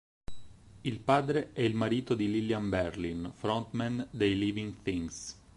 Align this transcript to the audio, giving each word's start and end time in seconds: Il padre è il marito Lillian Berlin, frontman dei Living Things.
Il 0.81 0.97
padre 0.99 1.51
è 1.53 1.61
il 1.61 1.75
marito 1.75 2.15
Lillian 2.15 2.69
Berlin, 2.69 3.29
frontman 3.35 4.07
dei 4.09 4.35
Living 4.35 4.73
Things. 4.81 5.37